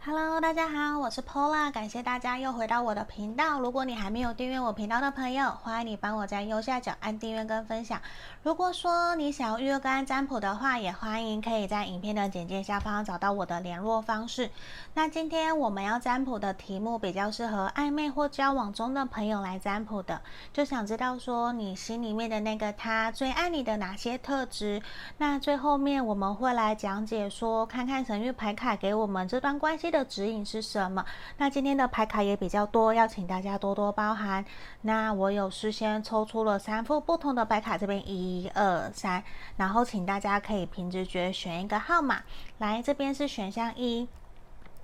[0.00, 3.60] Hello，大家好，我是 Pola，感谢大家又回到我的频道。
[3.60, 8.00] 如果你还没有订阅我频道的朋友，欢迎你帮我在右下角按订阅跟分享。
[8.44, 14.50] 如果说你想要预约个案占卜的话，也欢迎可以在影片的简介下方找到我的联络方式。
[14.94, 20.22] 那今天我们要占卜的题目比较适合暧昧或交往中的朋友来占卜的，
[20.52, 24.80] 就想知道说你心里面的那个他最爱你的哪些特质。
[25.18, 30.08] 那最后面我们会来讲解说，看看神域牌卡给我们这段关系的。
[30.08, 31.04] 指引是什么？
[31.36, 34.42] 那今天的牌卡也比较多，要请大家多多包涵。
[34.80, 39.22] 那我有事先抽出了三副不同的牌卡，这边一二三，
[39.58, 42.22] 然后请大家可以凭直觉选一个号码。
[42.56, 44.08] 来，这边是选项一，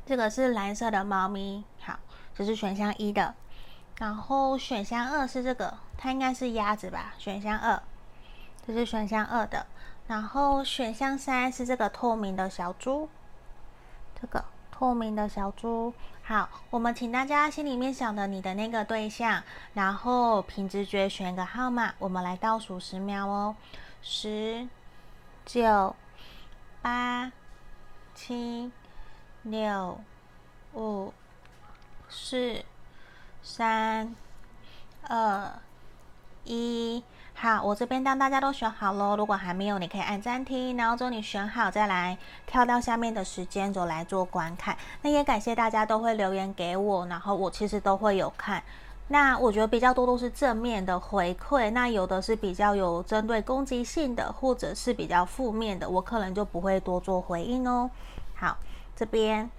[0.04, 1.98] 这个是蓝色的猫咪，好，
[2.34, 3.34] 这是选项一的。
[3.98, 7.14] 然后选项二是这个，它应该是鸭子吧？
[7.16, 7.82] 选项二，
[8.66, 9.66] 这是选项二的。
[10.06, 13.08] 然后选项三是这个透明的小猪，
[14.20, 14.44] 这个。
[14.84, 23.56] 透明的小猪，好，我们请大家心里面想的你的那个对象，然后凭直觉选个号码，我们来倒数十秒哦，
[24.02, 24.68] 十、
[25.46, 25.96] 九、
[26.82, 27.32] 八、
[28.14, 28.70] 七、
[29.44, 29.98] 六、
[30.74, 31.14] 五、
[32.10, 32.62] 四、
[33.42, 34.14] 三、
[35.08, 35.50] 二、
[36.44, 37.02] 一。
[37.36, 39.16] 好，我这边当大家都选好喽。
[39.16, 44.74] 如果还没有，你可以按暂停，然后之后你选好再来跳到下面的时间轴来做观看。
[45.02, 48.62] 那也感谢大家都会留言给我，然后我其实都会有看。
[49.08, 57.90] 那我觉得比较多都是正面的回馈，那有的是比较有针对攻击性的，或者是比较负面的，我可能就不会多做回应哦。
[58.34, 58.56] 好，
[58.96, 59.50] 这边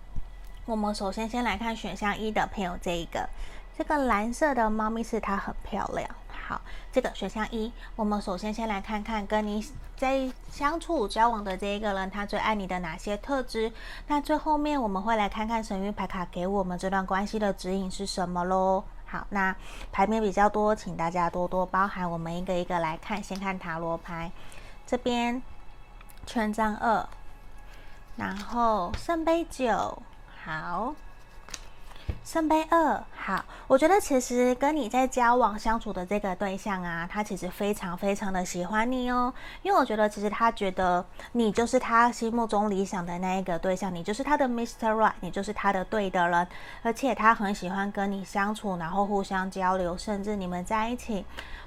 [0.65, 3.29] 我们首先先来看选项一的朋友，这一个
[3.77, 6.09] 这个蓝色的猫咪是它很漂亮。
[6.47, 9.65] 好，这个选项一，我们首先先来看看跟你
[9.97, 13.71] 在相处交往的这一个人，他最爱你的哪些特质？
[14.07, 18.83] 那最后面我们会来看看神谕牌卡给我们这段关系的指引是什么喽？
[19.07, 19.55] 好，那
[19.91, 23.23] 牌面比较多，请大家多多包涵，我们一个一个来看。
[23.23, 24.31] 先看塔罗牌，
[24.85, 25.41] 这边
[26.27, 27.07] 权杖二，
[28.17, 30.03] 然后圣杯九，
[30.43, 30.93] 好。
[32.23, 46.47] 圣杯二，好，我觉得其实跟你在交往相处的这个对象啊，他其实非常非常的喜欢你哦，因为我觉得其实他觉得你就是他心目中理想的那一个对象，你就是他的 Mister Right，你就是他的对的人，
[46.81, 51.25] 而且他很喜欢跟你相处，然后互相交流，甚至你们在一起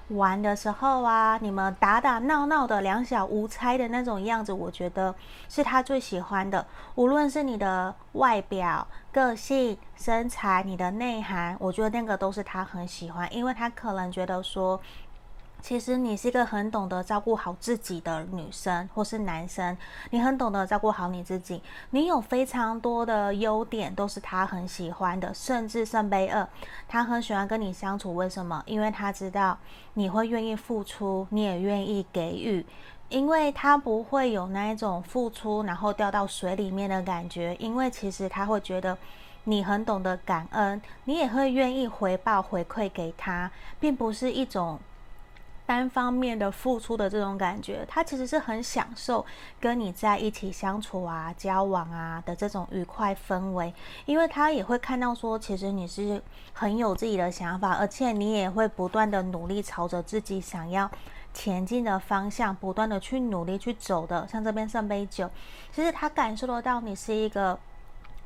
[0.08, 5.14] 玩的时候啊，你们打打闹闹的两小无猜的那种样子，我觉得
[5.48, 6.66] 是他最喜欢的。
[6.94, 8.86] 无论是你的外表、
[9.18, 14.80] 个性、身材、你的内涵，我觉得那个都是他很喜欢，因为他可能觉得说。
[15.60, 19.76] 其实你是一个很懂得照顾好自己的女生或是男生，
[20.10, 25.34] 你很懂得照顾好你自己，你有非常多的优点，都是他很喜欢的。
[25.34, 26.48] 甚至圣杯二，
[26.86, 28.62] 他很喜欢跟你相处，为什么？
[28.66, 29.58] 因为他知道
[29.94, 32.64] 你会愿意付出，你也愿意给予，
[33.08, 38.96] 因为他不会有那一种付出然后掉到水里面的感觉，因为其实他会觉得
[39.44, 44.78] 你很懂得感恩，你也会愿意回报回馈给他，并不是一种。
[45.66, 49.22] 单方面的付出的这种感觉，他其实是很享受
[49.60, 53.74] 跟你在一起相处啊、交往啊的这种愉快氛围，
[54.06, 56.22] 因为他也会看到说，其实你是
[56.54, 60.90] 很有自己的想法，而且你也会不断的努力朝着自己想要
[61.38, 64.26] 前进的方向，不断的去努力去走的。
[64.26, 65.30] 像这边圣杯九，
[65.72, 67.56] 其实他感受得到你是一个。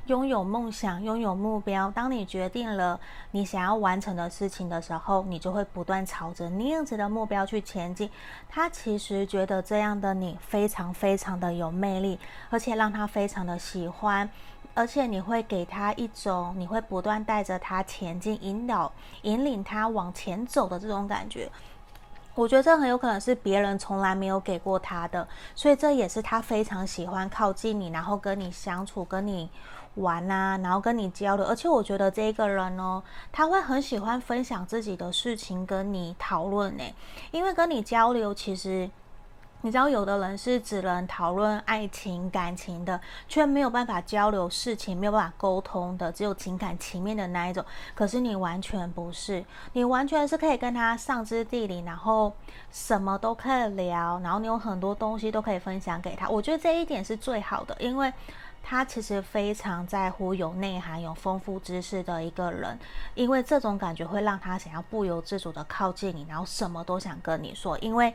[0.06, 1.88] 拥有梦想，拥有目标。
[1.92, 2.98] 当你决定了
[3.30, 8.10] 你想要完成的事情的时候，你就会不断朝着那样子的目标去前进。
[8.48, 12.18] 他其实觉得这样的你非常非常的有魅力，
[12.50, 14.28] 而且让他非常的喜欢。
[14.74, 18.90] 而且你会给他一种，你会不断带着他前进，引导、
[19.22, 21.48] 引领他往前走的这种感觉。
[22.34, 29.50] 我觉得这很有可能是别人从来没有给过他的，所以这也是他非常喜欢靠近你，然后跟你相处，跟你。
[29.96, 36.84] 玩啊，然后跟你交流，而且我觉得这个人呢，他会很喜欢分享自己的事情跟你讨论呢，
[37.30, 38.88] 因为跟你交流，其实
[39.62, 47.64] 你知道，有的人是只能讨论爱情感情的，却没有办法交流事情，没有办法沟通的，只有情感层面的那一种。
[47.94, 52.32] 可是你完全不是，你完全是可以跟他上知地理，然后
[52.70, 56.28] 什么都可以聊，然后你有很多东西都可以分享给他。
[56.28, 58.12] 我觉得这一点是最好的，因为。
[58.64, 62.78] 他其实非常在乎有内涵、有丰富知识的一个人，
[63.16, 68.14] 因为这种感觉会让他想要不由自主的靠近你，然后什么都想跟你说，因为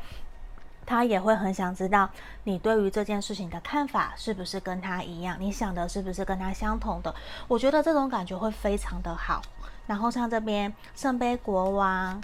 [0.88, 2.10] 他也会很想知道
[2.45, 7.13] 你对于这件事情的看法是不是跟他一样，你想的是不是跟他相同的？
[7.48, 9.42] 我觉得这种感觉会非常的好。
[9.86, 12.19] 然后像这边圣杯国王，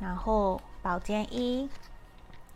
[0.00, 1.68] 然后宝剑一。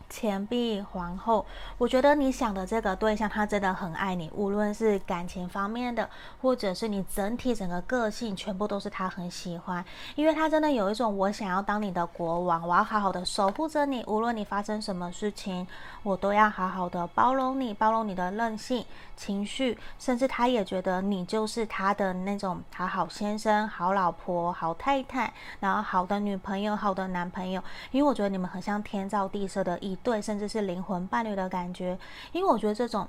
[0.09, 1.45] 钱币皇后，
[1.77, 6.09] 我觉得你想的这个对象，他真的很爱你，无论是感情方面的，
[6.41, 9.83] 或者是你整体整个个性，全部都是他很喜欢，
[10.15, 15.67] 因为他真的有一种我想要当你的国王，我要好好的守护着你，无论你发生什么事情，
[16.03, 18.85] 我都要好好的包容你，包容你的任性
[19.15, 27.61] 情绪，甚至他也觉得你就是他的那种好好先生、好老婆、好太太，然后好的女朋友、好的男朋友，
[27.91, 31.97] 因为我觉得你们很像天造地设的一对，甚至是灵魂伴侣的感觉，
[32.31, 33.07] 因为我觉得这种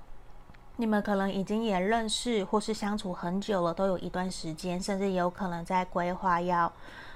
[0.77, 6.71] 你们可能已经也认识或是相处很久了，都有一段时间，甚至有可能在规划要，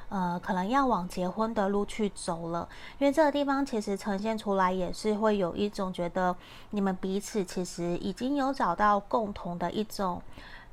[0.09, 2.69] 呃，可能要往结婚的路去走了。
[2.99, 6.35] 因为这个地方其实呈现出来也是会有一种觉得
[6.71, 10.23] 你们彼此其实已经有找到共同的一种。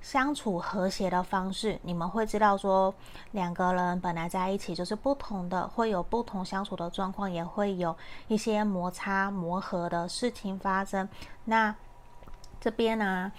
[0.01, 2.93] 相处和谐的方式，你们会知道说，
[3.31, 7.95] 两个人本来在一起就是不同的，会有不同相处的状况，也会有
[8.27, 11.07] 一些摩擦磨合的事情发生。
[11.45, 11.75] 那
[12.61, 13.31] 这边呢，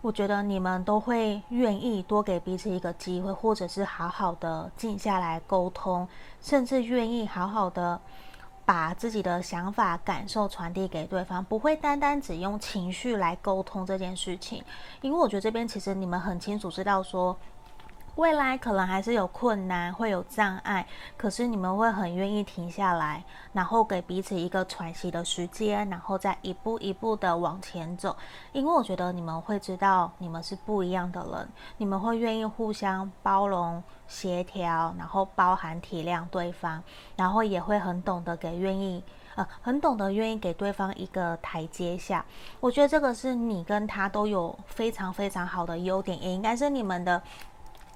[0.00, 6.08] 我觉得你们都会愿意多给彼此一个机会，或者是好好的静下来沟通，
[6.40, 8.00] 甚至愿意好好的。
[8.64, 14.62] 把自己的想法、感受传递给对方，不会单单只用情绪来沟通这件事情。
[15.00, 17.36] 因为我觉得这边其实你们很清楚知道说，
[18.16, 28.16] 未来可能还是有困难，会有障碍，可是你们会很愿意停下来，然后给彼此一个喘息的时间，然后再一步一步的往前走。
[28.52, 33.82] 因为我觉得你们会知道你们是不一样的人，你们会愿意互相包容。
[34.06, 36.82] 协调，然后包含体谅对方，
[37.16, 39.02] 然后也会很懂得给愿意，
[39.34, 42.22] 呃，很懂得愿意给对方一个台阶下。
[42.60, 47.20] 我觉得这个是你跟他都有非常非常好的优点，也应该是你们的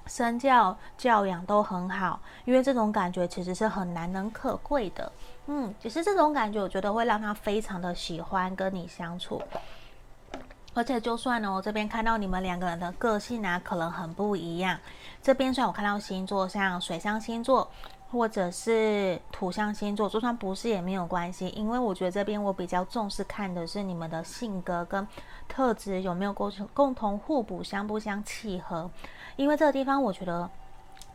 [0.09, 5.09] 身教教养都很好，因为这种感觉其实是很难能可贵的。
[5.45, 9.41] 嗯，只是这种感觉，我觉得会让他非常的喜欢跟你相处。
[10.73, 14.77] 而且，就算呢，我这边看到你们两个人的个性啊，可能很不一样。
[15.21, 17.69] 这边虽然我看到星座像水象星座，
[18.11, 25.07] 或者是土象星座，就算不是也没有关系，因为我觉得这边我比较重视看的是你们的性格跟
[25.47, 28.89] 特质有没有共共同互补，相不相契合。
[29.35, 30.49] 因为这个地方，我觉得。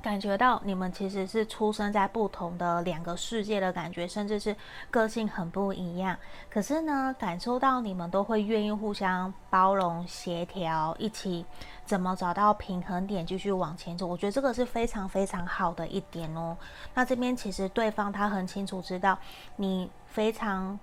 [0.05, 4.55] 感觉到你们其实是出生在不同的两个世界的感觉，甚至是
[4.91, 6.15] 个性很不一样。
[6.51, 11.47] 可是呢，感受到你们都会愿意互相包容、协调，一起
[11.87, 14.07] 怎么找到平衡点，继续往前走。
[14.07, 16.55] 我觉得这个是非常非常好的一点哦。
[16.93, 19.19] 那这边其实对方他很清楚知道
[19.57, 20.79] 你非常。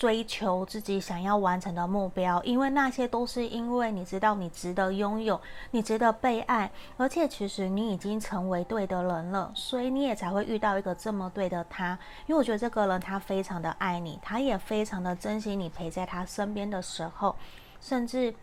[0.00, 5.38] 追求自己想要完成的目标，因为那些都是因为你知道你值得拥有，
[5.72, 11.98] 你值得被爱，而且其实你已经成为对的人了，所以你也才会遇到一个这么对的他。
[12.26, 17.36] 因为我觉得这个人他非常的爱你，他也非常的珍惜你陪在他身边的时候，
[17.78, 18.34] 甚至。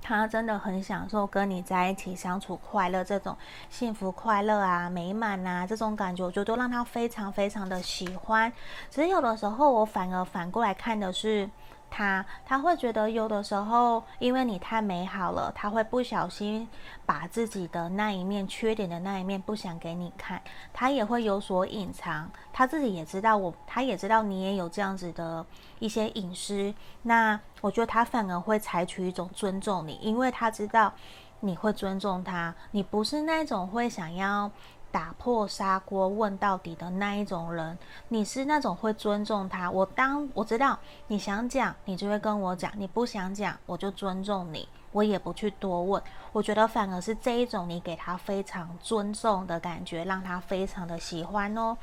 [0.00, 3.36] 他真的很享受跟你在一起相处快乐，这种
[3.70, 8.52] 幸福快乐啊、美满啊这种感觉，我觉得都让他非常非常的喜欢。
[8.90, 11.48] 只是有的时候，我反而反过来看的是。
[11.90, 16.68] 他他会觉得有的时候，因为你太美好了，他会不小心
[17.06, 20.40] 把自己的那一面缺点的那一面不想给你看，
[20.72, 22.30] 他也会有所隐藏。
[22.52, 25.44] 他自己也知道我，他也知道你也有这样子的
[25.78, 26.74] 一些隐私。
[27.02, 30.92] 那我觉得他反而会采取一种尊重你，因为他知道
[31.40, 34.50] 你会尊重他，你不是那种会想要。
[34.90, 37.78] 打破砂锅问到底的那一种人，
[38.08, 39.70] 你是那种会尊重他。
[39.70, 40.78] 我当我知道
[41.08, 46.02] 你想讲，你就会跟我讲；你不想讲，我就尊重你，我也不去多问。
[46.32, 51.76] 我觉得反而是这一种，你给他非常尊重的感觉，让他非常的喜欢哦。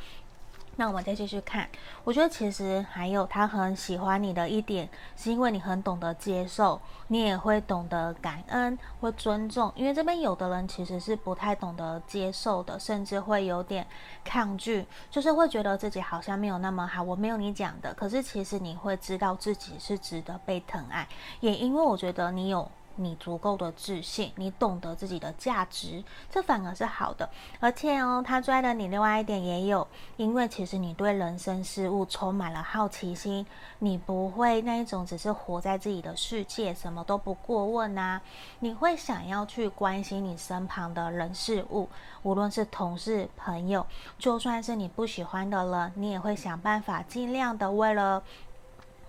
[0.77, 1.70] 那我们再继续看，
[2.03, 9.72] 我觉得其实还有他很喜欢你的一点，是因为你很懂得接受，你也会懂得感恩或尊重。
[9.75, 13.88] 因为这边有的人其实是不太懂得接受的，甚至会有点
[14.24, 17.01] 抗拒，就是会觉得自己好像没有那么好。
[17.01, 21.08] 我没有你讲的，可是其实你会知道自己是值得被疼爱，
[21.39, 22.70] 也因为我觉得你有。
[22.97, 27.29] 你足够的自信，你懂得自己的价值，这反而是好的。
[27.59, 29.87] 而且哦，他追的你另外一点也有，
[30.17, 33.45] 因为其实你对人生事物充满了好奇心，
[33.79, 38.21] 你不会那一种只是活在自己的世界，什么都不过问啊。
[38.59, 41.89] 你会想要去关心你身旁的人事物，
[42.23, 43.85] 无论是同事、朋友，
[44.17, 48.23] 就算是你不喜欢的人，你也会想办法尽量的为了。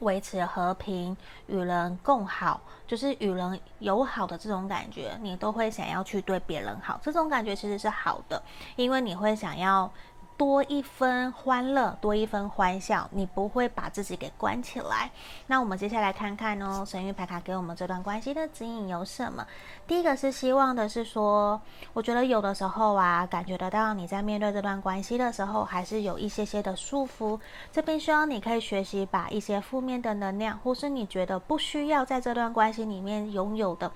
[0.01, 1.17] 维持和平、
[1.47, 6.99] 与人共好，就是与人友好的这种感觉，你都会想要去对别人好。
[7.03, 8.43] 这种感觉其实是好的，
[8.77, 9.91] 因为你会想要。
[10.37, 15.11] 多一分欢乐，多一分欢笑，你不会把自己给关起来。
[15.47, 19.47] 那我们接下来看看哦，神谕牌卡给我们这段关系的指引有什么？
[19.87, 21.59] 第一个是希望的是说，
[21.95, 27.41] 我觉得有的时候啊，感觉得到你在面对这段关系的时候，还是有一些些的束缚。
[27.73, 33.91] 这边希望你可以学习把一些负面的能量，或是你觉得不需要在这段关系里面拥有的。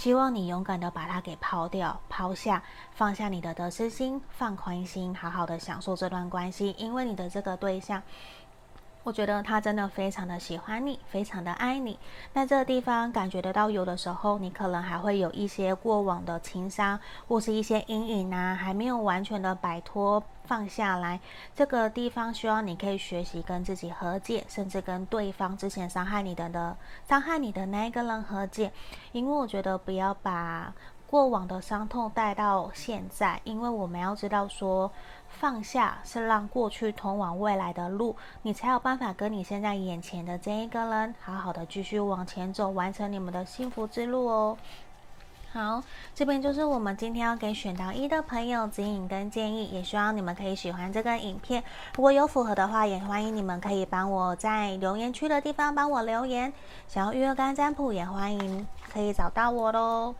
[0.00, 6.74] 希望你勇敢的把它给抛掉、抛下，放下你的得失心，放宽心，好好的享受这段关系。
[6.78, 8.02] 因为你的这个对象，
[9.02, 11.98] 我觉得他真的非常的喜欢你，非常的爱你。
[12.32, 20.22] 在这个地方感觉得到，有的时候你可能还会有一些过往的情伤，或是一些阴影啊，还没有完全的摆脱。
[20.44, 21.20] 放下来，
[21.54, 26.76] 这个地方需要你可以学习跟自己和解，甚至跟对方之前伤害你的的
[27.08, 28.72] 伤害你的那一个人和解。
[29.12, 30.74] 因为我觉得不要把
[31.10, 34.92] 过往的伤痛带到现在，因为我们要知道说，
[35.28, 44.56] 放下是让过去通往未来的路，你才有办法跟你现在眼前的这一个人好好的继续往前走，完成你们的幸福之路哦。
[45.52, 45.82] 好，
[46.14, 51.64] 这边就是我们今天要给选到一的朋友指引跟建议，也希望你们可以喜欢这个影片。
[51.96, 56.52] 如果有符合的话，也欢迎你们可以帮我在留言区的地方帮我留言。
[56.86, 60.14] 想要预约干占卜，也欢迎可以找到我喽。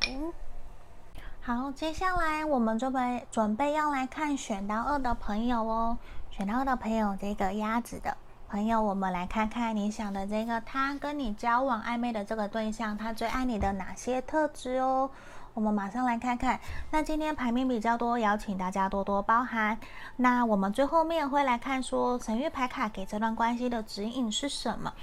[0.00, 5.98] 好，好，接下来我们准备准备要来看选到二的朋友哦，
[6.30, 8.16] 选到二的朋友，这个鸭子的。
[8.48, 15.10] 朋友，我们来看看你想的这个他跟你交往暧昧的这个对象，他最爱你的哪些特质哦？
[15.52, 16.58] 我们马上来看看。
[16.90, 19.78] 那今天牌面比较多，邀请大家多多包涵。
[20.16, 24.94] 那我们最后面会来看说神諭牌卡给这段关系的指引是什么？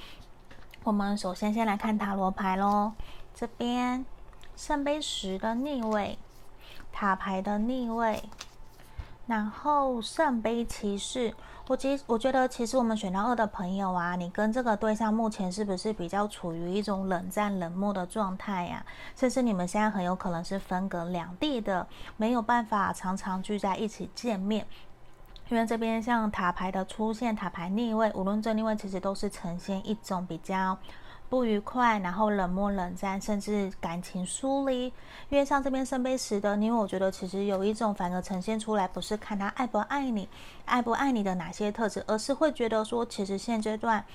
[0.83, 2.93] 我们首先先来看塔罗牌喽。
[3.35, 4.05] 这边
[4.55, 6.17] 圣杯十的逆位，
[6.91, 8.23] 塔牌的逆位，
[9.27, 11.33] 然后圣杯骑士。
[11.67, 18.85] 我其实我觉得，其实我们选到二的朋友啊，你跟这个对象目前是不是比较处于一种冷战、冷漠的状态呀？
[19.15, 24.65] 甚至你们现在很有可能是分隔两地的，没有办法常常聚在一起见面。
[25.49, 30.77] 因为这边像塔牌的出现，塔牌逆位，无论正逆位，其实都是呈现一种比较。
[31.27, 34.85] 不愉快，然后冷漠冷战，甚至感情疏离。
[35.29, 40.29] 因为像这边圣杯十的，因为我觉得其实有一种反而呈现出来，不是看他爱不爱你，
[40.65, 44.05] 爱不爱你的哪些特质，而是会觉得说，其实现阶段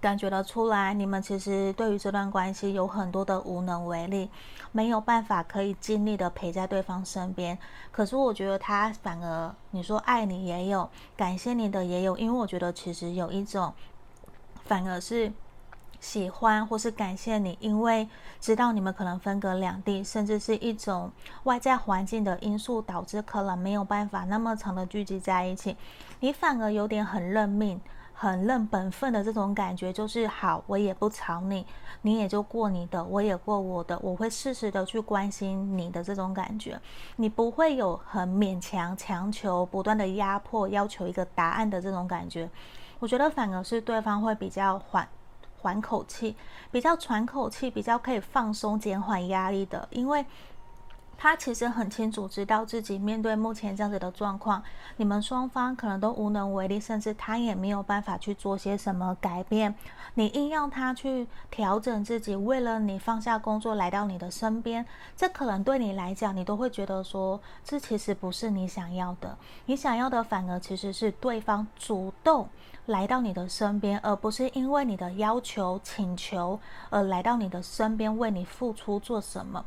[0.00, 4.28] 感觉得出来，你们其实对于这段关系有很多的无能为力，
[4.72, 7.56] 没有办法可以尽力的陪在对方身边。
[7.92, 13.72] 可是我觉得他反而，你说爱你也有，感谢你的也有，因为我觉得其实有一种
[14.64, 15.32] 反而是。
[16.06, 18.08] 喜欢或是感谢你，因为
[18.38, 21.10] 知道你们可能分隔两地，甚至是一种
[21.42, 25.76] 外在环境的因素导致可能没有办法那么长的聚集在一起。
[26.20, 27.80] 你反而有点很认命、
[28.12, 31.66] 很认本分的这种感觉，就是好，我也不吵你，
[32.02, 36.80] 你也就过你的，我也过我的，我会适时的去关心你的这种感觉。
[37.16, 42.48] 你不会有很勉强、强求、不断的压迫、要求一个答案的这种感觉。
[43.00, 45.06] 我觉得反而是对方会比较缓。
[45.66, 46.36] 缓口气，
[46.70, 50.24] 比较喘口气，比较可以放松、减缓压力的，因为
[51.18, 54.62] 他其实很清楚知道自己面对目前这样子的状况，
[54.96, 59.74] 你们双方可能都无能为力，甚至他也没有办法去做些什么改变。
[60.14, 69.36] 你硬要他去调整自己，为了你放下工作来到你的身边，这可能对你来讲，你都会觉得说，这其实不是你想要的。
[69.64, 72.48] 你想要的反而其实是对方主动。
[72.86, 79.64] 来到你的身边，而不是因为你的要求、请求而来到你的身边为你付出做什么。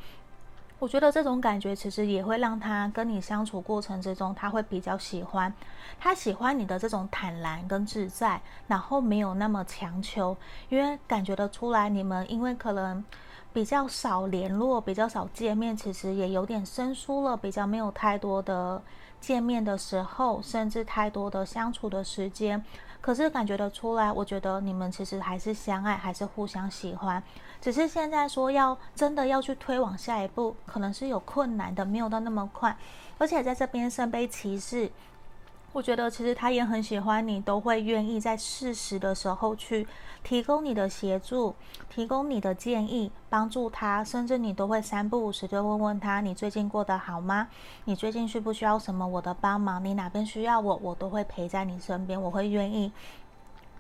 [0.80, 5.54] 我觉得这种感觉其实也会让他跟你相处过程之中，他会比较喜欢。
[6.00, 10.38] 他喜欢你的这种坦然跟自在，然后没有那么强求，
[10.70, 13.04] 因为感觉得出来你们因为可能
[13.52, 18.82] 比较少联络、比较少见面，其实也有点生疏了，比较没有太多的
[19.20, 22.64] 见面的时候，甚至太多的相处的时间。
[23.02, 27.24] 可是感觉得出来，我觉得你们其实还是相爱，还是互相喜欢，
[27.62, 32.76] 只是现在说要真的要去推往下一步，可能是有困难的，没有到那么快。
[33.18, 34.92] 而且在这边圣杯骑士，
[35.72, 39.88] 我觉得其实他也很喜欢你，都会愿意在适时的时候去
[40.24, 41.56] 提供你的协助，
[41.90, 47.48] 提供你的建议，帮助他，甚至你都会三不五时就问问他，你最近过得好吗？
[47.86, 49.84] 你最近需不需要什么我的帮忙？
[49.86, 52.92] 你哪边需要我，我都会陪在你身边，我会愿意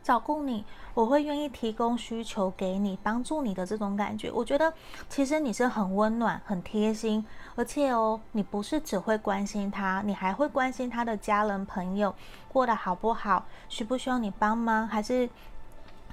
[0.01, 4.73] 照顾你，我会愿意提供需求给你，帮助你的这种感觉，我觉得
[5.07, 7.25] 其实你是很温暖、很贴心，
[7.55, 12.13] 而且哦，你不是只会关心他，你还会关心他的家人朋友
[12.47, 15.29] 过得好不好，需不需要你帮忙，还是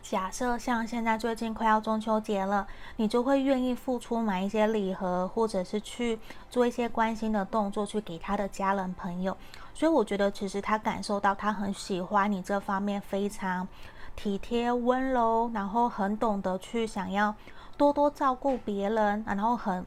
[0.08, 6.16] 假设像现在最近快要中秋节了，你就会愿意付出买一些礼盒，或者是去
[6.48, 9.36] 做一些关心的动作去给他的家人朋友。
[9.74, 13.66] 所以我觉得，其实他感受到他很喜欢你这方面，非常
[14.14, 17.34] 体贴温柔，然后很懂得去想要
[17.76, 19.84] 多多照顾别人，然后很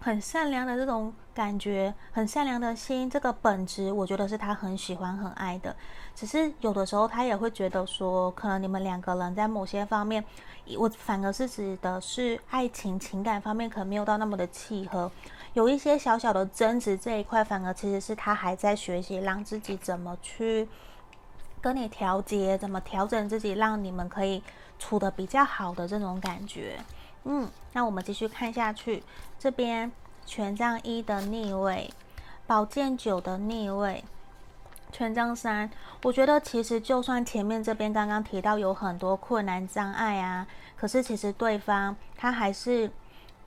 [0.00, 5.74] 很善良的这种感觉，很善良的心，这个本质我觉得是他很喜欢、很爱的。
[6.14, 10.24] 只是有的时候他也会觉得说，可能你们两个人在某些方面，
[10.78, 15.10] 我反而是指的是爱情、情感方面，可能没有到那么的契合。
[15.54, 20.68] 有一些小小的争执，这一块反而其实是他还在学习，让自己怎么去
[21.60, 24.42] 跟你调节，怎么调整自己，让你们可以
[24.78, 26.78] 处的比较好的这种感觉。
[27.26, 29.02] 嗯，那我们继续看下去，
[29.38, 29.92] 这边
[30.24, 31.90] 权杖一的逆位，
[32.46, 34.04] 宝剑九的逆位，
[34.90, 35.70] 权杖三。
[36.04, 42.90] 我觉得其实就算前面这边刚刚提到有很多困难障碍啊，可是其实对方他还是。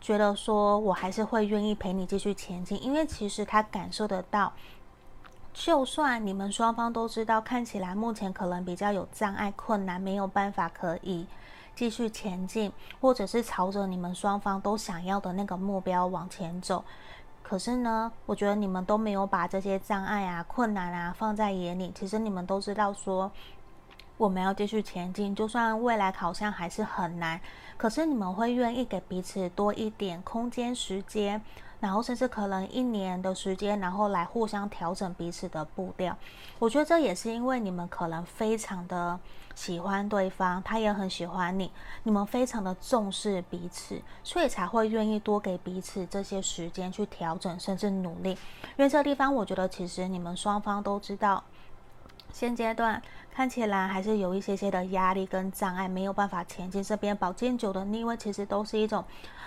[0.02, 4.54] 觉得说，我还是会愿意陪你继续前进，因为其实他感受得到，
[5.54, 11.28] 就算你们双方都知道，看起来目前可能比较有障碍、困难，没有办法可以
[11.80, 12.70] 继续前进，
[13.00, 16.84] 或者是朝着你们双方都想要的那个目标往前走。
[17.42, 21.90] 可是呢，我觉得你们都没有把这些障碍啊、困难啊放在眼里。
[21.96, 23.32] 其实你们都知道说，
[24.18, 27.40] 我们要继续前进，就算未来好像还是很难。
[27.78, 31.42] 可是你们会愿意给彼此多一点空间、时间，
[31.80, 36.18] 然后甚至可能一年的时间，然后来互相调整彼此的步调。
[36.60, 39.20] 我觉得这也是因为你们可能非常的
[39.56, 41.72] 喜欢对方，他也很喜欢你，
[42.04, 48.32] 你们非常的重视彼此，所以才会愿意多给彼此这些时间去调整，甚至努力。
[48.78, 51.44] 因为这个地方，我觉得其实你们双方都知道。
[52.32, 53.02] 现阶段
[53.40, 56.84] 看起来还是有一些些的压力跟障碍，没有办法前进。
[56.84, 59.02] 这边宝剑九的逆位其实都是一种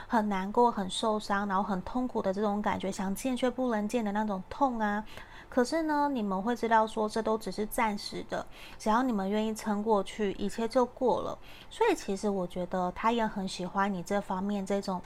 [0.09, 5.05] 很难过、很受伤，然后很痛苦的这种感觉，想见却不能见的那种痛啊。
[5.51, 8.47] 可是呢，你们会知道说，这都只是暂时的，
[8.79, 11.39] 只要你们愿意撑过去，一切就过了。
[11.69, 15.03] 所以其实我觉得他也很喜欢你这方面这种。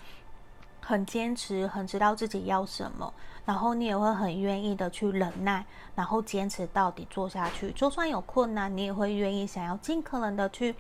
[0.87, 3.12] 很坚持，很知道自己要什么，
[3.44, 7.72] 然后你也会很愿意的去忍耐，然后坚持到底做下去。
[7.72, 10.77] 就算有困难，你也会愿意想要尽可能的去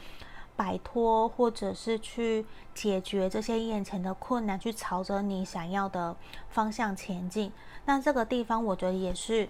[0.54, 6.14] 摆脱，或者是去解决这些眼前的困难，去朝着你想要的
[6.50, 7.52] 方向前进。
[7.84, 9.48] 那这个地方，我觉得也是，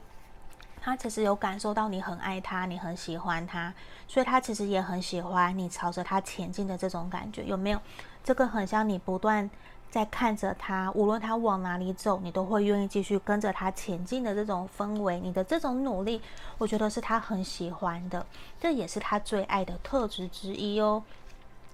[0.81, 3.75] 他其实有感受到你很爱他，你很喜欢他，
[4.09, 7.79] 所以他其实也很喜欢你朝着他前进的这种感觉，有没有？
[8.25, 9.51] 这个很像你不断。
[9.97, 16.21] 在看着他，无论他往哪里走，你都会愿意继续跟着他前进的这种氛围，你的这种努力，
[16.59, 18.27] 我觉得是他很喜欢的，
[18.61, 21.03] 这也是他最爱的特质之一哦。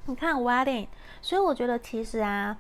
[0.05, 0.87] 你看，Wedding，
[1.21, 2.57] 所以我觉得其实啊，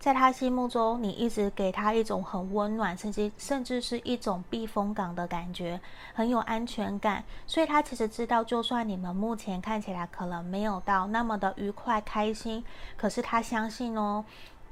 [0.00, 5.80] 在他心目中，你一直给他一种很温暖，甚至甚至是一种避风港的感觉，
[6.14, 7.22] 很有安全感。
[7.46, 12.64] 所以他其实知道，就算你们目前看起来可能没有到那么的愉快开心，
[12.96, 14.24] 可是他相信哦。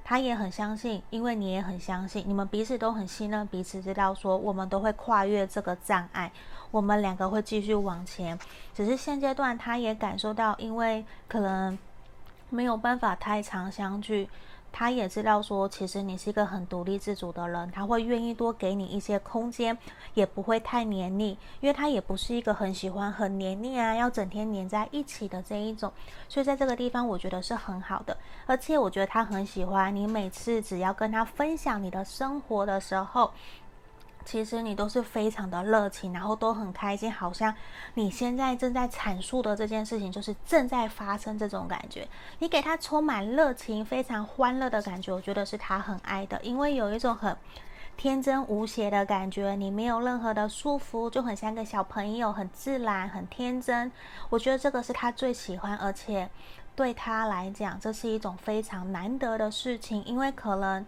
[0.04, 6.30] 他也很相信，因为你也很相信，你们彼此都很信任彼此，知道说我们都会跨越这个障碍，
[6.70, 8.38] 我们两个会继续往前。
[8.74, 11.78] 只是现阶段，他也感受到，因为可能
[12.50, 14.28] 没有办法太常相聚。
[14.76, 19.78] 他也知道说，其实你是一个很独立自主的人，他会愿意多给你一些空间，
[20.14, 25.92] 也不会太黏腻，因为他也不是一个很喜欢很黏腻啊，要整天黏在一起的这一种，
[26.28, 33.30] 所以在这个地方我觉得是很好的，而且我觉得他很喜欢你每次只要跟他分享你的生活的时候。
[34.24, 37.54] 其实你都是非常的热情，然后都很开心，好像
[37.92, 42.08] 你现在正在阐述的这件事情就是正在发生这种感觉。
[42.38, 47.37] 你给他充满热情，非常欢乐的感觉，我觉得是他很爱的，因为有一种很
[47.96, 53.92] 天真无邪的感觉，你没有任何的束缚，就很像个小朋友，很自然，很天真。
[54.30, 56.30] 我觉得这个是他最喜欢，而且
[56.74, 60.87] 对他来讲，这是一种非常难得的事情，因为可能。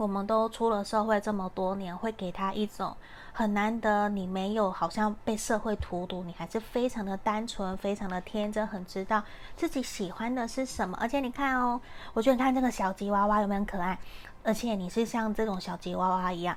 [0.00, 2.96] 我们都出了社会这么多年，会给他一种
[3.34, 9.22] 很难得，你没有好像被社会荼毒，你还是非常的单纯，非常的天真，很知道
[9.56, 10.96] 自己喜欢的是什么。
[10.98, 11.78] 而且你看哦，
[12.14, 13.98] 我觉得你看这个小吉娃娃有没有可爱？
[14.42, 16.56] 而且你是像这种小吉娃娃一样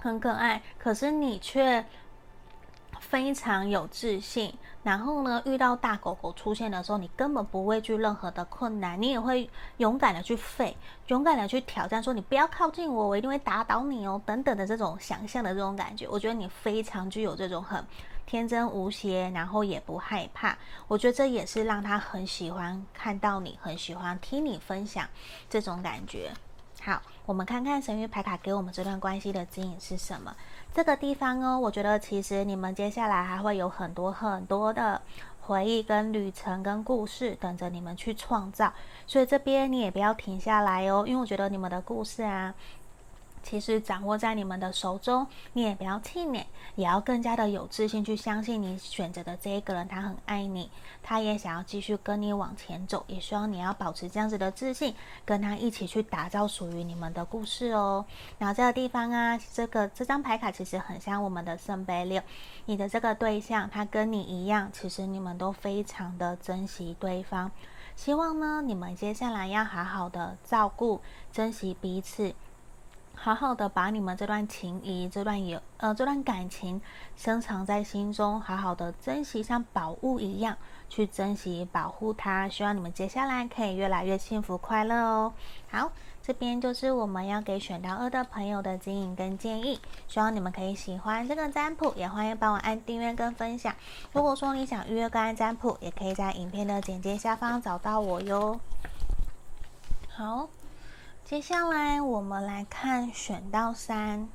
[0.00, 1.86] 很可爱，可是你却
[3.08, 10.74] 非常有自信，然后呢，遇到大狗狗出现的时候，你根本不畏惧任何的困难，你也会勇敢的去吠，
[11.06, 17.84] 勇敢的去挑战，说你不要靠近我，我一定会打倒你哦，等等的这种想象的这种感觉，我觉得你非常具有这种很
[18.26, 25.08] 天真无邪，然后也不害怕，我觉得这也是让他很喜欢看到你，很喜欢听你分享
[25.48, 26.32] 这种感觉。
[26.82, 30.34] 好，我们看看神谕牌卡给我们这段关系的指引是什么。
[30.72, 35.02] 这个地方哦，我觉得其实你们接下来还会有很多很多的
[35.40, 38.72] 回忆、跟旅程、跟故事等着你们去创造，
[39.06, 42.54] 所以这边你也不要停下来哦，因为我觉得你们的故事啊。
[43.48, 50.68] 其实掌握在你们的手中，你也不要气馁，也要更加的有自信去相信你选择的这一个人，他很爱你，
[51.00, 54.92] 他也想要继续跟你往前走，也希望你要保持这样子的自信，
[55.24, 58.04] 跟他一起去打造属于你们的故事哦。
[58.36, 62.20] 然后这个地方啊，这个这张牌卡其实很像我们的圣杯六，
[62.64, 67.52] 你的这个对象他跟你一样，其实你们都非常的珍惜对方，
[67.94, 72.34] 希望呢你们接下来要好好的照顾、珍惜彼此。
[73.18, 76.80] 好好的把你们这段情谊、这段友呃这段感情
[77.16, 80.56] 深藏在心中，好好的珍惜，像宝物一样
[80.88, 82.48] 去珍惜、保护它。
[82.48, 85.32] 希望你们接下来可以越来越幸福快乐哦。
[85.68, 85.90] 好，
[86.22, 93.74] 这边就是我们要给选到二的朋友的指引跟建议，希望你们可以喜欢这个占卜，也欢迎帮我按订阅跟分享。
[94.12, 98.60] 如果说你想预约个案占卜，也可以在影片的简介下方找到我哟。
[100.08, 100.48] 好。
[101.26, 104.28] 接下来我们来看选到三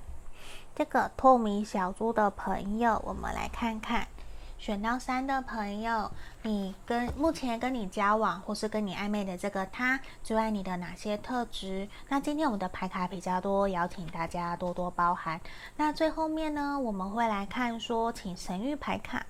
[0.75, 4.09] 这个透明小猪的朋友，我们来看看
[4.57, 11.87] 选到三的朋友，你跟目前跟你交往或是跟你暧昧的这个他最爱你的哪些特质？
[12.09, 15.39] 那今天我们的牌卡比较多，邀请大家多多包涵。
[15.77, 19.25] 那最后面呢，我们会来看说，请神諭牌卡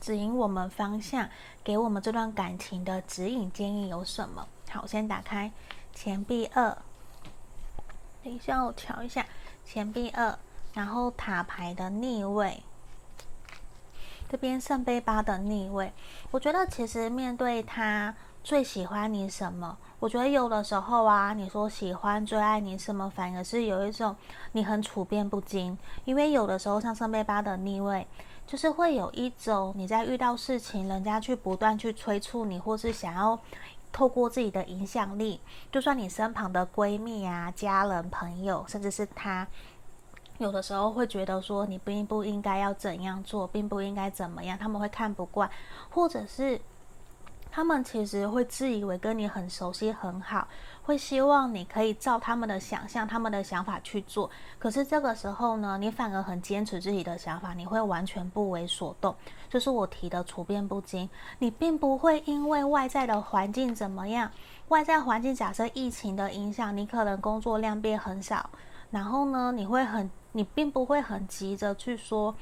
[0.00, 1.28] 指引我们方向，
[1.62, 4.48] 给我们这段感情的指引建议有什么？
[4.68, 5.52] 好，我先打开。
[5.94, 6.76] 钱币二，
[8.22, 9.24] 等一下我调一下
[9.64, 10.36] 钱币二，
[10.74, 12.62] 然后塔牌的逆位，
[14.28, 15.92] 这边圣杯八的逆位。
[16.32, 19.78] 我觉得其实面对他最喜欢你什么？
[20.00, 24.14] 我觉得有的时候啊，你说喜欢最爱你什么，反而是有一种
[24.52, 25.78] 你很处变不惊。
[26.04, 28.06] 因为有的时候像圣杯八的逆位，
[28.46, 33.38] 就是会有一种你在遇到事情，人家去不断去催促你，或是想要。
[33.94, 35.40] 透过自己的影响力，
[35.72, 39.46] 就算你身旁的闺蜜啊、家人、朋友，甚至是他，
[40.38, 45.48] 有的时候会觉得说你并不应该要怎样做，并不应该怎么样，他们会看不惯，
[45.88, 46.60] 或者是。
[47.56, 50.48] 他们其实会自以为跟你很熟悉很好，
[50.84, 54.30] 会希望你可以照他们的想象、他们的想法去做。
[54.58, 59.14] 可是这个时候呢，你反而很坚持自己的想法，你会完全不为所动。
[59.48, 64.30] 就是我提的处变不惊，你并不会因为外在的环境怎么样，
[64.68, 68.50] 外在环境假设疫情的影响，你可能工作量变很少，
[68.90, 72.34] 然后呢，你会很，你并不会很急着去说，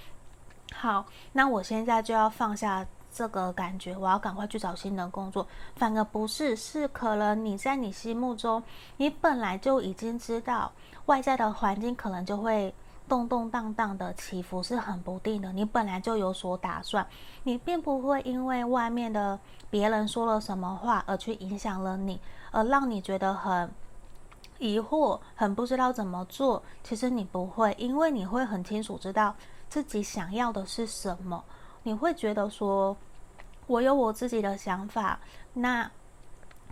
[0.74, 2.85] 好，那我现在就要放下。
[3.12, 5.46] 这个感觉，我要赶快去找新的工作，
[5.77, 8.62] 反而不是，是可能你在你心目中，
[8.96, 10.72] 你本来就已经知道
[11.07, 12.75] 外在的环境可能就会
[13.09, 15.53] 动动荡荡的起伏，是很不定的。
[15.53, 17.07] 你本来就有所打算，
[17.42, 22.18] 你并不会因为外面的别人说了什么话而去影响了你，
[22.51, 23.70] 而让你觉得很
[24.59, 26.62] 疑惑，很不知道怎么做。
[26.83, 29.35] 其实你不会，因为你会很清楚知道
[29.68, 31.44] 自己想要的是什么。
[31.83, 32.97] 你会觉得说，
[33.66, 35.18] 我有我自己的想法，
[35.55, 35.90] 那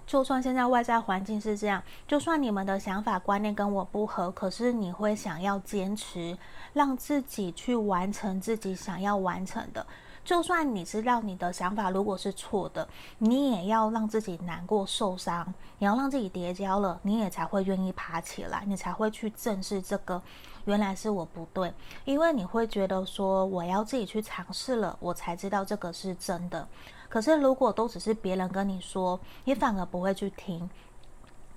[0.07, 6.37] 就算现在外在环境是这样，就算你们的想法观念跟我不合，可是你会想要坚持，
[6.73, 9.87] 让自己去完成自己想要完成的。
[10.31, 12.89] 就算你知道你的想法如果是错的，
[13.19, 20.23] 你也要让自己难过受伤，你要让自己跌跤了，你也才会愿意爬起来，你才会去正视这个。
[20.67, 26.69] 原来是我不对，因为你会觉得说我要自己去尝试了，我才知道这个是真的。
[27.09, 30.71] 可是如果都只是别人跟你说，你反而不会去听。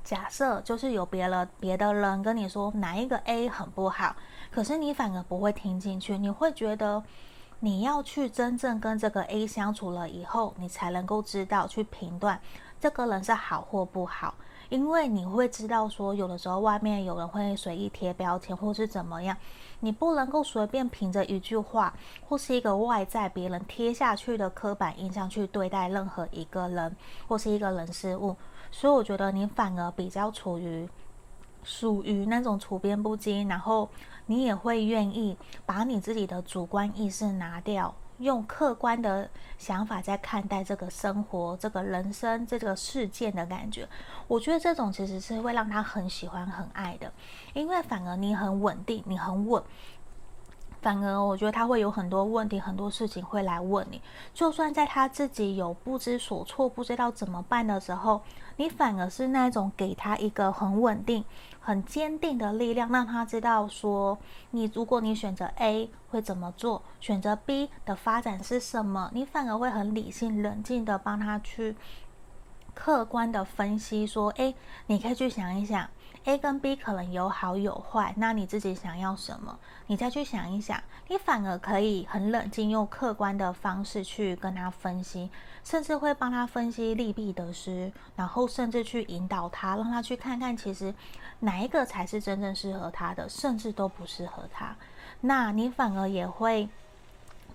[0.04, 4.16] 假设就是有别人别的人跟你说哪一个 A 很不好，
[4.50, 7.04] 可是你反而不会听进去，你会觉得
[7.64, 12.38] 你要去真正跟这个 A 相处了以后，你才能够知道去评断
[12.78, 14.36] 这个人是好或不好。
[14.68, 19.38] 因为你会知道说，有的时候外面有人会随意贴标签，或是怎么样，
[19.80, 21.94] 你不能够随便凭着一句话
[22.28, 26.94] 或是一个外在别人贴下去的刻板印象去对待任何一个人
[27.30, 28.36] 或是一个人事物。
[28.72, 30.90] 所以我觉得你反而比较处于
[31.64, 33.90] 属于那种处变不惊，然后
[34.26, 43.88] 你也会愿意把你自己的主观意识拿掉，用客观的想法在看待这个生活、这个人生、这个事件的感觉。
[44.28, 47.12] 我觉得这种其实是会让他很喜欢、很爱的，
[47.54, 49.62] 因为反而你很稳定，你很稳。
[50.82, 54.02] 反而，我觉得他会有很多问题，很多事情会来问你。
[54.34, 58.22] 就算在他自己有不知所措、不知道怎么办的时候，
[58.58, 61.24] 你反而是那种给他一个很稳定、
[61.66, 64.20] 很坚定的力量，让他知道说，
[64.52, 71.78] 你如果你选择 A 会怎么做，选择 B 的发展是什么，你反而会很理性、冷静的帮他去
[72.74, 74.54] 客观的分析说，诶，
[74.88, 75.90] 你可以去想一想。
[76.26, 79.60] A 跟 B 可能有好有坏，那你自己想要什么？
[79.88, 85.30] 你再去想一想，你反而可以很冷静，用客观的方式去跟他分析，
[85.64, 90.94] 甚至会帮他分析利弊得失，然后甚至去引导他，让他去看看其实
[91.40, 94.76] 哪一个才是真正适合他的，甚至都不适合他。
[95.22, 96.68] 那你反而也会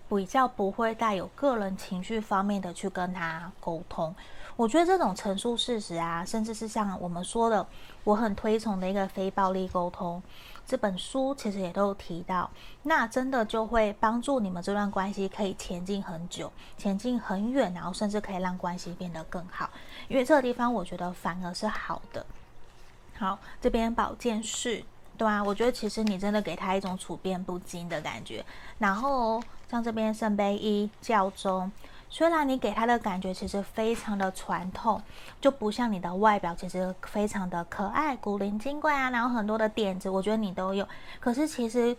[0.09, 4.14] 比较不会带有个人情绪方面的去跟他沟通。
[4.59, 7.64] 我觉得这种陈述事实啊，甚至是像我们说的，
[8.03, 10.21] 我很推崇的一个非暴力沟通
[10.66, 12.51] 这本书，其实也都有提到。
[12.83, 19.71] 那真的就会帮助你们这段关系可以前进很久，前进很远，然后甚至可以让关系变得更好。
[20.09, 22.27] 因为这个地方我觉得反而是好的。
[23.16, 24.83] 好，这边宝剑四，
[25.16, 28.44] 对啊，我觉得其实你真的给他一种处变不惊的感觉。
[28.79, 29.40] 然后
[29.71, 31.71] 像这边圣杯一教宗。
[32.11, 35.01] 虽然你给他的感觉其实非常的传统，
[35.40, 40.88] 就不像你的外表其实非常的可爱、古灵精怪啊，然后很多的点子，我觉得你都有。
[41.21, 41.94] 可是其实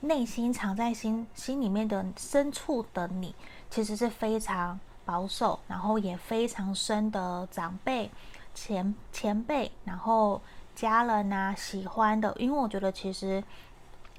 [0.00, 3.34] 内心藏在心心里面的深处的你，
[3.70, 8.10] 其实是非常保守，然后也非常深的长辈、
[8.54, 10.40] 前前辈，然后
[10.74, 12.34] 家人啊喜欢的。
[12.38, 13.42] 因为我觉得其实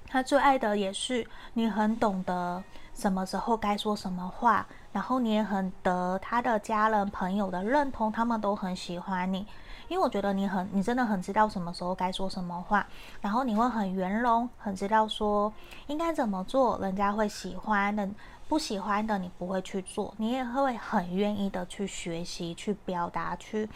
[0.07, 2.63] 他最爱的也是你，很懂得
[2.95, 4.65] 什么时候该说什么话。
[4.95, 9.45] 然后你也很得他的家人朋友的认同，他们都很喜欢你，
[9.89, 12.87] 因为我觉得你很，你真的很知道什么时候该说什么话，
[13.19, 15.51] 然后你会很圆融，很知道说
[15.87, 18.09] 应该怎么做，人家会喜欢的，
[18.47, 23.69] 不喜欢的你不会去做，你也会很愿意的去学习、去表达、去。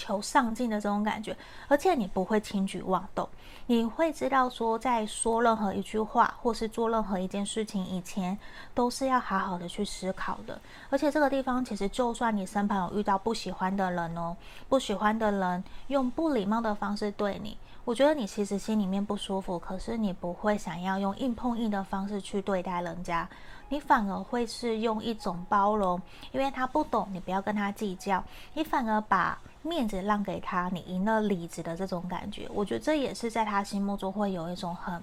[0.00, 1.36] 求上进的这种感觉，
[1.68, 3.28] 而且你不会轻举妄动，
[3.66, 8.38] 你会知道说，在说任何一句话或是做任何一件事情以前，
[8.72, 10.58] 都是要好好的去思考的。
[10.88, 14.34] 而且这个地方，其实就算你身旁有遇到不喜欢的人哦，
[14.70, 23.28] 不喜欢的人用不礼貌的方式对你，我觉得你其实心里面不舒服，可是你不会想要用硬碰硬的方式去对待人家，
[23.68, 26.00] 你反而会是用一种包容，
[26.32, 29.38] 因为他不懂，你不要跟他计较，你反而把。
[29.62, 35.02] 面子让给他，你赢了里子的这种感觉，我觉得这也是在他心目中会有一种很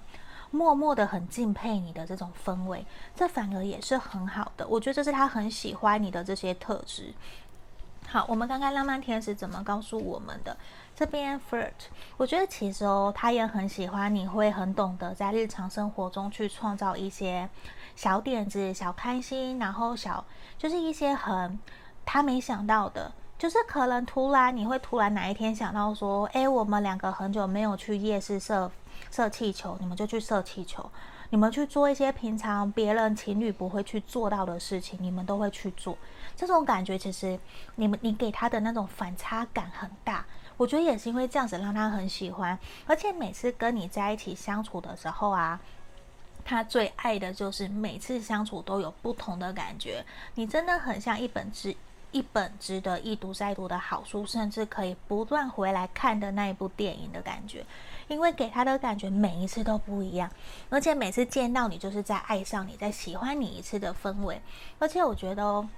[0.50, 4.66] 默默的很敬佩你的这种氛围，这反而也是很好的。
[4.66, 7.14] 我觉得这是他很喜欢你的这些特质。
[8.06, 10.56] 好，我们看看浪漫天使怎么告诉我们的。
[10.96, 11.72] 这边 Flirt，
[12.16, 17.48] 我觉得其实哦，他也很喜欢你会很懂得在日常生活中去创造一些
[17.94, 20.24] 小点子、小开心，然后小
[20.56, 21.58] 就是一些很
[22.04, 23.12] 他没想到的。
[23.38, 28.68] 就是可能突然你会突然哪一天想到说，诶，我们两个很久没有去夜市射
[29.12, 30.90] 射气球，你们就去射气球，
[31.30, 35.96] 你们去做一些平常别人情侣不会去做到的事情，你们都会去做。
[36.34, 37.38] 这种感觉其实
[37.76, 45.60] 你们你给他的那种反差感很大，我觉得也是因为这样子让他很喜欢，而且每次跟你在一起相处的时候啊，
[46.44, 51.76] 他最爱的就是每次相处都有不同的感觉，你真的很像一本之。
[52.12, 57.64] 一本值得一读再读的好书，甚至可以不断回来看的那一部电影的感觉，
[58.08, 60.30] 因为给他的感觉每一次都不一样，
[60.70, 64.40] 而且每次见到你就是在爱上你，在喜欢你一次的氛围，
[64.78, 65.68] 而且我觉得哦。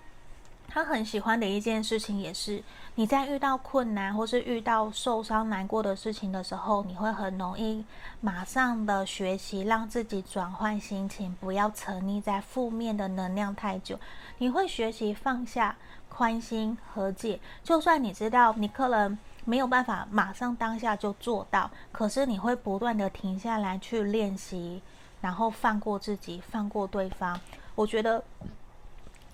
[0.72, 2.62] 他很喜欢的一件事情，也是
[2.94, 7.84] 你在遇到困难或是遇到受伤、难过的事情的时候，你会很容易
[8.20, 13.98] 马上的学习让自己转换心情，不要沉溺在负面的能量太久。
[14.38, 15.76] 你会学习放下、
[16.20, 17.40] 宽心、和解。
[17.64, 24.82] 就算你知道你可能没有办法马上当下就做到，可是你会不断的停下来去练习，
[25.22, 27.40] 然后放过自己，放过对方。
[27.74, 28.22] 我觉得。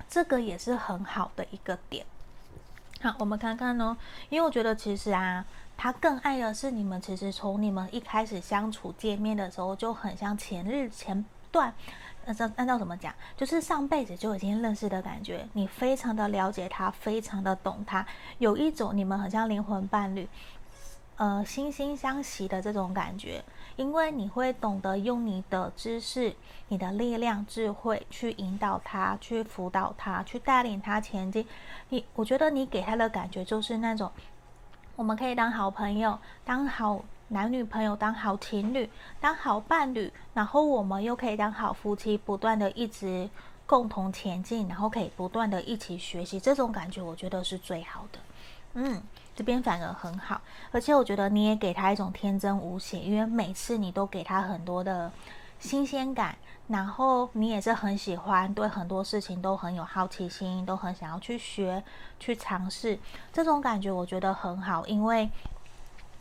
[0.09, 2.07] 这个也是很好的一个点。
[3.03, 3.97] 好，我们看看哦，
[4.29, 5.45] 因为我觉得其实啊，
[5.77, 7.03] 他更爱的是你们。
[7.03, 11.75] 其实从你们一开始相处见面的时候，就很像前日前段，
[12.27, 15.49] 按照按照怎么讲，就是上辈子就已经认识的感觉。
[15.55, 18.07] 你非常的了解他，非常的懂他，
[18.39, 20.29] 有一种你们很像灵魂伴侣。
[21.19, 23.43] 呃惺惺相惜的这种感觉，
[23.77, 26.37] 因为你会懂得用你的知识、
[26.69, 31.47] 你的力量、智慧去引导他，去辅导他，去带领他前进。
[31.89, 34.13] 你，我觉得你给他的感觉就是那种，
[34.95, 38.89] 我们可以当好朋友，当好男女朋友，当好情侣，
[39.21, 43.29] 当好伴侣，然后我们又可以当好夫妻，不断的一直。
[43.69, 48.19] 共同前进，然后可以不断的一起学习，这种感觉我觉得是最好的。
[48.75, 49.03] 嗯，
[49.35, 55.11] 这边反而很好，而且我觉得你也给他一种天真无邪，因为每次你都给他很多的
[55.59, 56.37] 新鲜感，
[56.69, 61.83] 然后你也是很喜欢，对很多事情都很有好奇心，都很想要去学、
[62.21, 62.97] 去尝试，
[63.33, 65.29] 这种感觉我觉得很好，因为。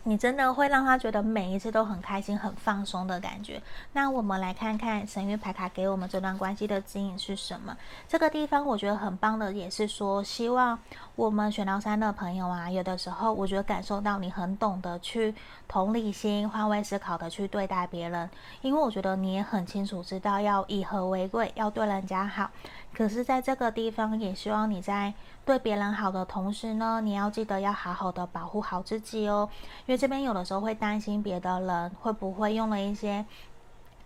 [0.08, 3.60] 你真的会让他觉得每一次都很开心、很放松的感觉。
[3.94, 7.76] 那我们来看看神谕牌卡给我们这段关系的指引是什么？
[8.08, 10.78] 这个地方我觉得很棒的，也是说希望
[11.16, 15.34] 我们选到三的朋友啊，有的时候我觉得感受到你很懂得去
[15.68, 18.30] 同理心、换位思考的去对待别人，
[18.62, 22.52] 因为我觉得你也很清楚知道要以和为贵，要对人家好。
[22.96, 29.50] 可是，在这个地方，也希望你在对别人好的同时呢，你要记得要好好的保护好自己哦。
[29.86, 33.26] 因为这边有的时候会担心别的人会不会用了一些。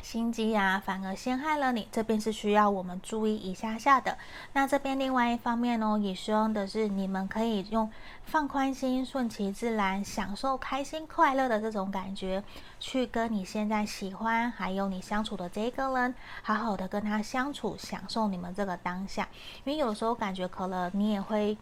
[0.02, 1.88] 心机啊，反而陷害了你。
[1.92, 4.18] 这边是需要我们注意一下下的。
[4.54, 7.92] 那这边另外一方面呢，也希望的是你们可以用
[8.24, 12.44] 放宽心、顺其自然、享受开心快乐的这种感觉，
[12.80, 19.28] 去跟你现在喜欢还有你相处的这个人，好好的跟他相处，享受你们这个当下。
[19.64, 21.58] 因为有时候感觉可能你也会。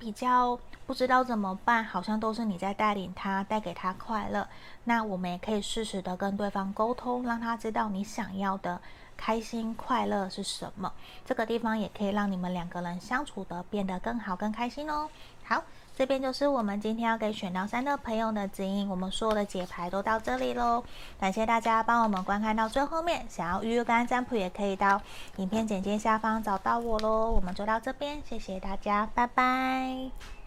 [0.00, 4.48] 比较不知道怎么办，好像都是你在带领他，带给他快乐。
[4.84, 8.80] 那我们也可以适时的跟对方沟通，让他知道你想要的
[9.14, 10.90] 开心快乐是什么。
[11.26, 15.10] 这个地方也可以让你们两个人相处的变得更好、更开心哦。
[15.44, 15.62] 好，
[16.00, 18.88] 这边就是我们今天要给选到三的朋友的指引。
[18.88, 20.82] 我们所有的解牌都到这里喽，
[21.18, 23.26] 感谢大家帮我们观看到最后面。
[23.28, 25.02] 想要预约干占卜，也可以到
[25.36, 27.30] 影片简介下方找到我喽。
[27.30, 30.39] 我们就到这边，谢谢大家，拜拜。